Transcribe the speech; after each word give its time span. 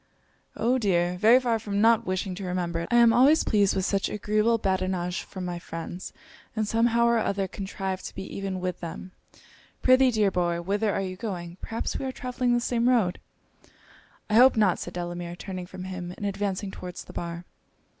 'Oh, 0.57 0.79
dear! 0.79 1.15
very 1.19 1.39
far 1.39 1.59
from 1.59 1.79
not 1.79 2.07
wishing 2.07 2.33
to 2.33 2.43
remember 2.43 2.79
it, 2.79 2.87
I 2.89 2.95
am 2.95 3.13
always 3.13 3.43
pleased 3.43 3.75
with 3.75 3.85
such 3.85 4.09
agreeable 4.09 4.57
badinage 4.57 5.21
from 5.21 5.45
my 5.45 5.59
friends, 5.59 6.11
and 6.55 6.67
some 6.67 6.87
how 6.87 7.05
or 7.07 7.19
other 7.19 7.47
contrive 7.47 8.01
to 8.05 8.15
be 8.15 8.23
even 8.35 8.59
with 8.59 8.79
them. 8.79 9.11
Prithee, 9.83 10.09
dear 10.09 10.31
boy, 10.31 10.59
whither 10.59 10.91
are 10.91 11.01
you 11.03 11.15
going? 11.17 11.57
perhaps 11.61 11.99
we 11.99 12.05
are 12.05 12.11
travelling 12.11 12.55
the 12.55 12.59
same 12.59 12.89
road?' 12.89 13.19
'I 14.27 14.33
hope 14.33 14.57
not,' 14.57 14.79
said 14.79 14.95
Delamere, 14.95 15.35
turning 15.35 15.67
from 15.67 15.83
him, 15.83 16.15
and 16.17 16.25
advancing 16.25 16.71
towards 16.71 17.03
the 17.03 17.13
bar. 17.13 17.45